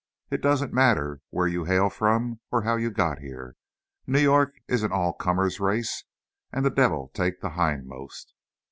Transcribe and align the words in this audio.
It 0.31 0.41
doesn't 0.41 0.73
matter 0.73 1.21
where 1.29 1.45
you 1.45 1.65
hail 1.65 1.87
from, 1.91 2.39
or 2.51 2.63
how 2.63 2.75
you 2.75 2.89
got 2.89 3.19
here; 3.19 3.55
New 4.07 4.19
York 4.19 4.55
is 4.67 4.81
an 4.81 4.91
all 4.91 5.13
comers' 5.13 5.59
race, 5.59 6.05
and 6.51 6.65
the 6.65 6.71
devil 6.71 7.11
take 7.13 7.39
the 7.39 7.51
hindmost." 7.51 8.33